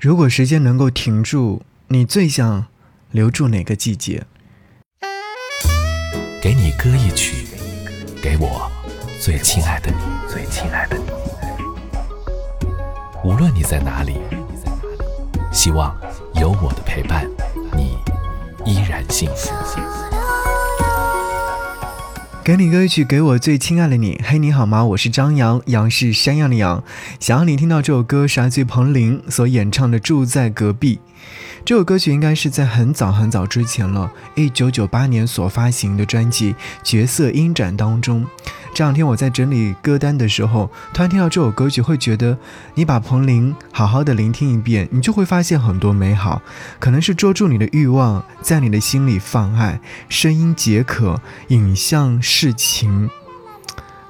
[0.00, 2.66] 如果时间能够停住，你最想
[3.10, 4.24] 留住哪个季节？
[6.40, 7.48] 给你歌一曲，
[8.22, 8.70] 给我
[9.20, 9.96] 最亲爱的你，
[10.32, 11.04] 最亲爱的你。
[13.24, 14.18] 无论你在哪里，
[15.52, 15.92] 希望
[16.36, 17.28] 有我的陪伴，
[17.76, 17.98] 你
[18.64, 19.52] 依然幸福。
[22.48, 24.18] 给你歌曲，给我最亲爱的你。
[24.24, 24.82] 嘿，你好吗？
[24.82, 26.82] 我是张扬，杨是山羊的羊。
[27.20, 30.96] 想要你听到这首歌是来自彭羚所演唱的《住在隔壁》。
[31.66, 38.24] 这首歌曲应该是在很早很早之前了，一九九八年所发行的专辑《角色音展》当中。
[38.78, 42.38] 这两天我在整理歌单的时候，突然听到这首歌曲，会觉得
[42.74, 46.40] 你把彭羚好好的聆听一遍，你就会发现很多美好。
[46.78, 53.10] 可能是捉住你的欲望，在你的心里放爱，声音解渴，影像是情。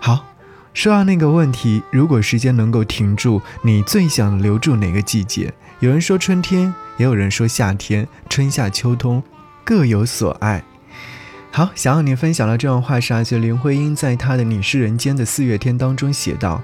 [0.00, 0.26] 好，
[0.74, 5.54] 说到那个问题，如果时间能够停住，你最想留住哪个季节？
[5.80, 9.22] 有人说春天，也有人说夏天，春夏秋冬
[9.64, 10.62] 各有所爱。
[11.50, 16.62] 好，想要你分享的这段话是来自林徽因在她的《你是人间的四月天》当中写道：“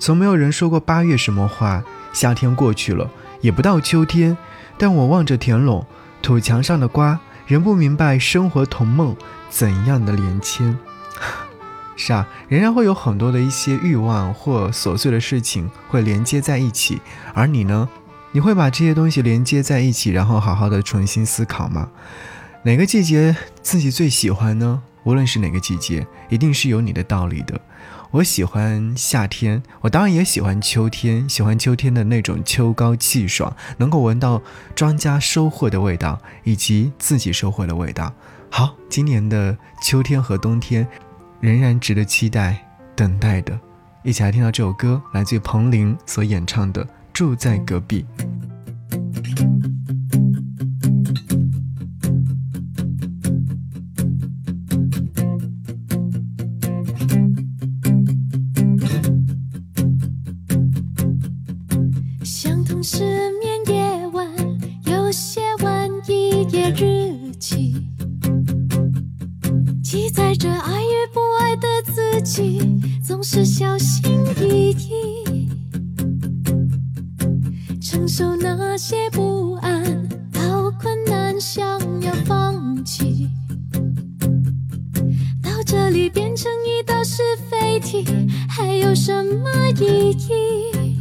[0.00, 3.08] 从没有人说过八月什么话，夏天过去了，
[3.40, 4.36] 也不到秋天，
[4.76, 5.86] 但我望着田垄
[6.22, 9.14] 土墙上的瓜，仍不明白生活同梦
[9.48, 10.76] 怎样的连牵。”
[11.94, 17.00] 是啊，仍然会有很多的一些欲望或琐碎的事情会连接在一起，
[17.34, 17.88] 而你呢？
[18.32, 21.90] 你会把这些东西连接在一起，然后好好的重新思考吗？
[22.64, 24.80] 哪个季节自己最喜欢呢？
[25.02, 27.60] 无论是哪个季节，一定是有你的道理的。
[28.12, 34.40] 我喜欢夏天，我当然也喜欢秋天，喜欢秋天的那种秋高气爽，能够闻到
[34.76, 38.14] 庄稼收获的味道，以及自己收获的味道。
[38.48, 40.86] 好，今年的秋天和冬天，
[41.40, 43.58] 仍然值得期待、等待的。
[44.04, 48.06] 一起来听到这首歌，来自于彭羚所演唱的《住在隔壁》。
[66.82, 67.76] 日记，
[69.84, 72.60] 记载着爱与不爱的自己
[73.00, 74.10] 总是小心
[74.40, 75.48] 翼翼，
[77.80, 83.30] 承受那些不安，好困难，想要放弃。
[85.40, 88.04] 到这里变成一道是非题，
[88.48, 89.48] 还有什么
[89.80, 90.98] 意义？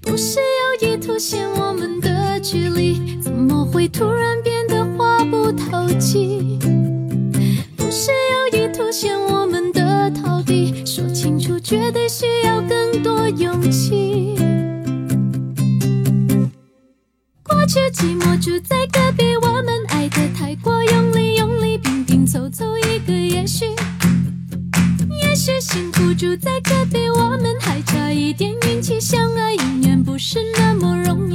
[0.00, 1.51] 不是有意凸显，
[3.82, 6.56] 会突然变得话不投机？
[7.76, 10.86] 不是有意凸显我们的逃避。
[10.86, 14.36] 说清楚绝对需要更多勇气。
[17.42, 23.64] 过去寂寞住在隔壁，我们爱得太过用力，用力拼拼凑凑一个也许。
[25.20, 31.31] 也许幸福住在隔壁，我们还差一点运气，相爱永远不是那么容易。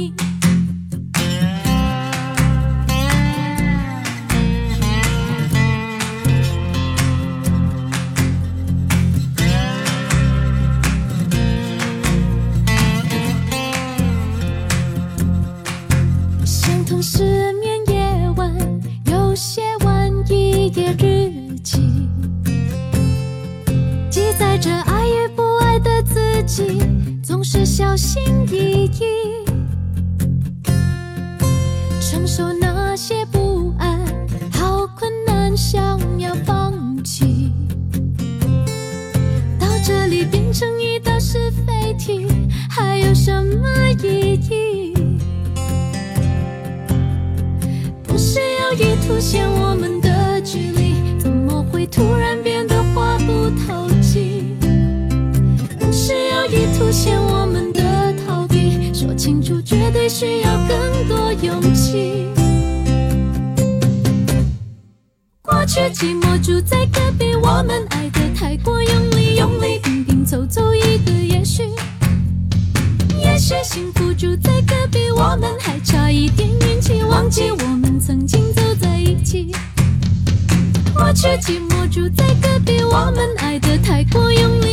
[24.60, 26.80] 这爱与不爱的自己
[27.22, 28.20] 总是小心
[28.50, 29.44] 翼翼，
[32.00, 34.00] 承受那些不安，
[34.52, 36.74] 好困难，想要放
[37.04, 37.52] 弃。
[39.60, 42.26] 到这里变成一道是非题，
[42.68, 43.68] 还有什么
[44.02, 44.94] 意义？
[48.02, 52.57] 不是有意凸显我们的距离，怎么会突然变
[65.78, 71.62] 过去寂寞住在隔壁，我们爱得太过用力，用力拼拼凑凑一个也许。
[73.16, 79.54] 也许幸福住在隔壁，我们还差一点运气，忘记我们曾经走在一起。
[80.96, 84.67] 我却寂寞住在隔壁，我们爱得太过，用力